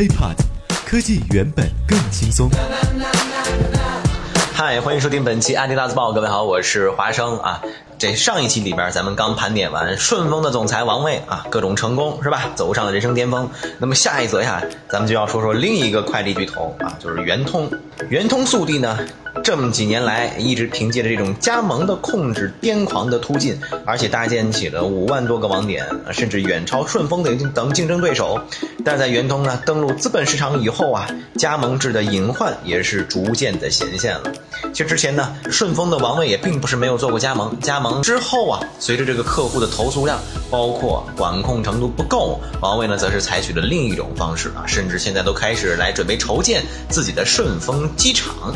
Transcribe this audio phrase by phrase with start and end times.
[0.00, 0.36] HiPod，
[0.86, 2.48] 科技原本更轻松。
[4.54, 7.60] 嗨，欢迎收听本期《安迪大字报》，各位好，我是华生啊。
[8.00, 12.50] 这上一期里边，咱们刚盘点完顺丰的总裁王卫啊，各种成功是吧？
[12.54, 13.50] 走上了人生巅峰。
[13.76, 17.70] 那么下一则呀，咱们就要说说另一个快递巨头啊，就是圆通。
[18.08, 18.98] 圆通速递呢？
[19.44, 28.40] 这么几年来，一直凭借着这种加盟的控制癫狂的突进，而且搭建起了五万多个网点，甚至远超顺丰等等竞争对手。
[28.84, 34.32] 但是在圆通呢登陆资本市场以后啊，加盟制的隐患也是逐渐的显现了。
[34.72, 40.18] 其实之前呢，顺丰的王卫也并不是没有做过加盟，加盟之后啊，随着这个客户的投诉量，
[40.50, 48.54] 包括管控程度不够，王卫呢则是采取了另一种方式啊，甚至现在都开始来准备筹建自己的顺丰机场。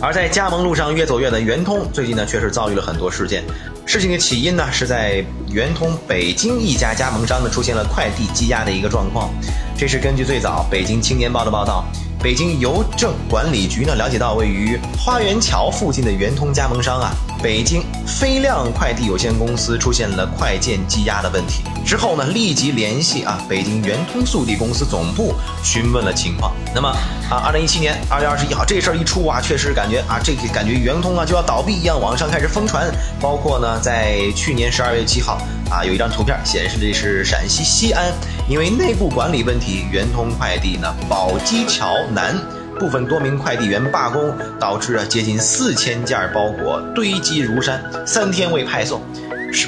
[0.00, 3.42] 而在加盟路上越走越的圆通，最近呢却是遭遇了很多事件。
[3.86, 9.30] 事情的起因呢是在圆通北京一家加盟商呢出现了快递积压的一个状况。
[9.78, 11.84] 这是根据最早北京青年报的报道。
[12.24, 17.10] 北京邮政管理局呢了解到，位于花园桥附近的圆通加盟商啊，
[17.42, 21.62] 北京飞量快递有限公司出现了快件积压的问题。
[21.84, 26.50] 之后呢，立即联系啊北京圆通速递公司总部询问了情况。
[26.74, 26.88] 那么
[27.28, 32.90] 啊，二零一七年二月二十一号这事儿一出啊，确实感觉啊这个感觉圆通啊就要倒闭一样，网上开始疯传。
[33.20, 35.36] 包括呢，在去年十二月七号
[35.68, 38.10] 啊，有一张图片显示的是陕西西安，
[38.46, 42.36] 因为内部管理问题，圆通快递呢宝鸡桥南
[42.78, 49.00] 部分多名快递员罢工，导致啊接近四千件包裹堆积如山，三天未派送。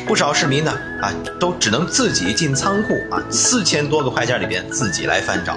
[0.07, 1.11] 不少市民呢啊，
[1.41, 5.57] 都只能自己进仓库啊，四千多个快件里边自己来翻找。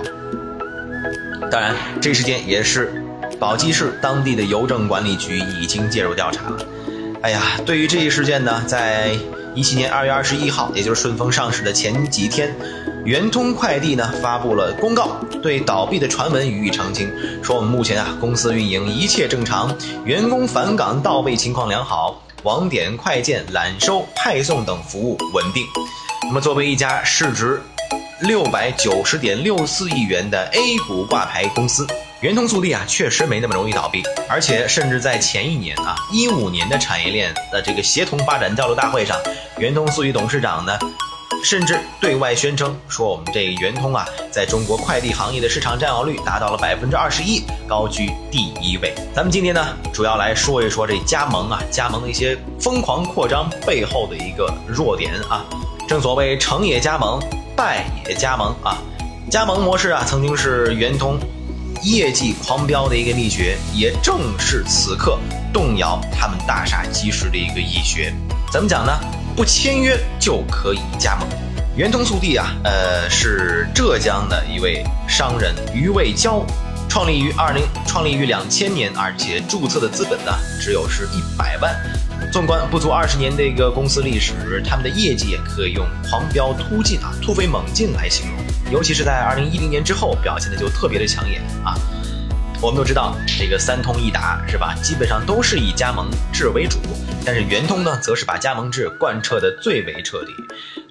[1.51, 3.03] 当然，这事件也是
[3.37, 6.57] 宝鸡市当地的邮政管理局已经介入调查了。
[7.21, 9.11] 哎呀，对于这一事件呢，在
[9.53, 12.55] 一七年二月二十一号，也就是顺丰上市的前几天，
[13.03, 17.11] 圆通快递呢发布了公告，对倒闭的传闻予以澄清，
[17.43, 19.75] 说我们目前啊公司运营一切正常，
[20.05, 22.23] 员工返岗到位情况良好。
[22.43, 25.65] 网点快件揽收、派送等服务稳定。
[26.23, 27.61] 那么，作为一家市值
[28.21, 31.85] 六百九十点六四亿元的 A 股挂牌公司，
[32.21, 34.03] 圆通速递啊，确实没那么容易倒闭。
[34.27, 39.17] 而且，甚至在前一年啊，一五年的产业链的这个协同发展交流大会上，
[39.57, 40.77] 圆通速递董事长呢。
[41.41, 48.93] 甚至对外宣称说，我们这圆通啊，在中国快递行业的市场占有率达到了百分之二十一，高居第一位。
[49.15, 55.45] 咱们今天呢，主要来说一说这加盟啊，加盟的一些疯狂扩张背后的一个弱点啊。
[55.87, 57.17] 正所谓成也加盟，
[57.55, 58.77] 败也加盟啊。
[59.31, 61.17] 加盟模式啊，曾经是圆通
[61.81, 65.17] 业绩狂飙的一个秘诀，也正是此刻
[65.53, 68.13] 动摇他们大厦基石的一个异穴。
[68.51, 68.91] 怎么讲呢？
[69.35, 71.27] 不签约就可以加盟。
[71.77, 76.45] 圆通速递啊，呃，是浙江的一位商人于卫娇，
[76.89, 81.73] 创立于二零，创立于两千年，而且注册的资本呢，只有是一百万。
[82.33, 84.33] 纵观不足二十年的一个公司历史，
[84.67, 88.37] 他们的业绩也可以用狂飙突进啊，突飞猛进来形容。
[88.71, 91.77] 尤其是在二零一零年之后，表现的就特别的抢眼啊。
[92.61, 94.75] 我们都知道，这个三通一达是吧？
[94.83, 96.77] 基本上都是以加盟制为主，
[97.25, 100.33] 但是圆通呢，则是把加盟制贯彻的最为彻底。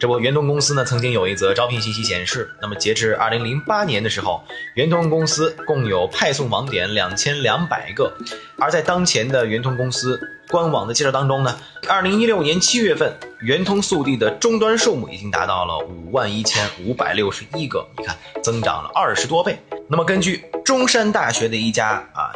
[0.01, 4.43] 这不，圆通公司呢，曾经有一则招聘信息显示，那么截至二零零八年的时候，
[4.77, 8.15] 圆通公司共有派送网点两千两百个，
[8.59, 10.19] 而在当前的圆通公司
[10.49, 11.55] 官网的介绍当中呢，
[11.87, 19.59] 二零一六年七月份，圆通速递的终端数目已经达到了五万一千五百六十一个，你看，增长了二十多倍。
[19.91, 22.31] 那么根据中山大学的一家啊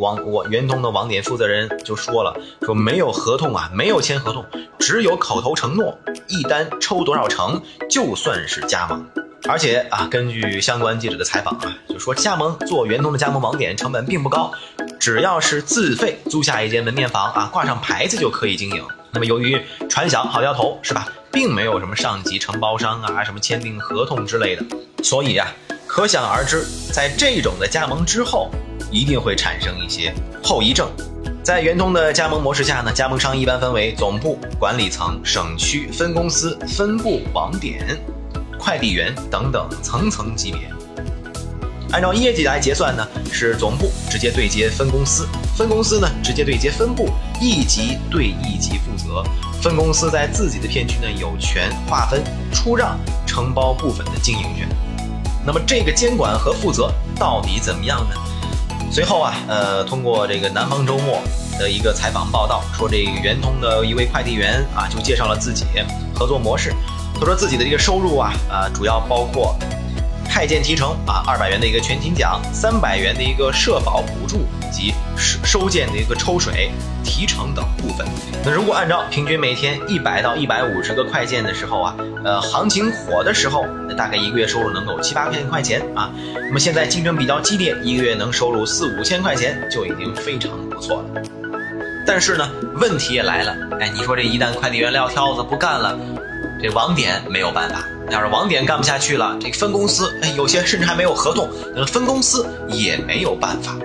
[0.00, 4.44] 网网圆通的网点负责人就说了，说没有合同啊，没有签合同，
[4.80, 5.96] 只有口头承诺，
[6.26, 9.08] 一单抽多少成就算是加盟。
[9.48, 14.50] 而且啊，根据相关记者的采访啊，就说加盟做圆通的加盟网点成本并不高，
[14.98, 18.84] 只要是自费租下一间门面房啊，挂上牌子就可以经营。
[19.12, 24.64] 那么由于传响好摇头是吧，并没有什么上级承包商啊，什么签订合同之类的，
[25.04, 25.46] 所以啊。
[25.96, 26.62] 可想而知，
[26.92, 28.50] 在这种的加盟之后，
[28.90, 30.12] 一定会产生一些
[30.44, 30.86] 后遗症。
[31.42, 37.98] 在圆通的加盟模式下呢，加盟商一般分为总部、管理层、省区、分公司、分部、网点、
[38.58, 40.60] 快递员等等层层级别。
[41.92, 45.26] 按照业绩来结算呢，是总部直接对接分公司，
[45.56, 47.08] 分公司呢直接对接分部，
[47.40, 49.24] 一级对一级负责。
[49.62, 52.22] 分公司在自己的片区呢，有权划分、
[52.52, 54.68] 出让、承包部分的经营权。
[55.46, 58.16] 那么这个监管和负责到底怎么样呢？
[58.90, 61.22] 随后啊，呃，通过这个南方周末
[61.58, 65.64] 的一个采访报道，说这个圆通的一位快递员啊，就介绍了自己
[66.14, 66.74] 合作模式。
[67.18, 69.56] 他说自己的这个收入啊，啊，主要包括
[70.28, 76.70] 派件提成啊，二百元的一个全勤奖，三百元的一个社保补助及收收件的一个抽水
[77.04, 78.06] 提成等部分。
[78.44, 86.10] 那如果按照平均每天一百到一百五十个快件的时候啊，呃，行情火的时候，那大概一个月收入能够七八千块钱啊。
[86.34, 91.22] 那么现在竞争比较激烈，一个月能收入四五千块钱就已经非常不错了。
[92.06, 92.48] 但是呢，
[92.80, 95.98] 问题也来了，哎，你说这一旦快递员撂挑子不干了，
[96.62, 97.84] 这网点没有办法。
[98.08, 103.76] 要是网点干不下去了，这分公司，哎，有些甚至还没有合同，那分公司也没有办法。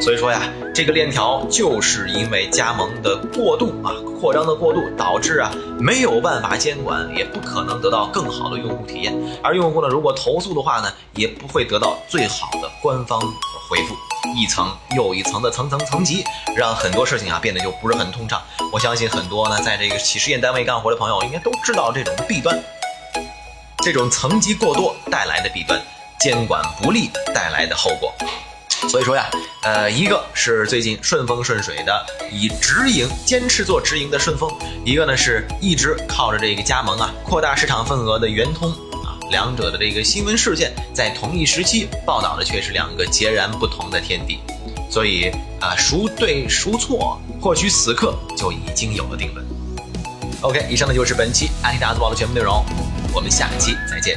[0.00, 0.42] 所以说呀，
[0.74, 9.12] 这个链条就是因为加盟的过度啊，扩张的过度，导致啊没有办法监管，也不可能得到更好的用户体验。
[9.42, 13.20] 而用户呢，如果投诉的话呢，也不会得到最好的官方
[13.68, 13.96] 回复。
[14.36, 16.24] 一层又一层的层层层级，
[16.56, 18.40] 让很多事情啊变得就不是很通畅。
[18.72, 22.56] 我相信很多呢，在这个企事业单位干活的朋友，应该都知道这种弊端。
[23.84, 25.80] 这种层级过多带来的弊端，
[26.20, 28.12] 监管不力带来的后果。
[28.88, 29.28] 所以说呀，
[29.62, 34.50] 呃，一个是最近顺风顺水的以直营坚持做直营的顺丰，
[34.84, 38.70] 一个呢是一直靠着这个加盟啊扩大市场份额的圆通
[39.04, 44.38] 啊，两者的这个新闻事件在同一时期报道的却是两个截然不同的天地。
[44.90, 45.30] 所以
[45.60, 49.44] 啊，孰对孰错，或许此刻就已经有了定论。
[50.40, 52.64] OK，以上呢就是本期阿迪达斯报的全部内容。
[53.12, 54.16] 我们下期再见。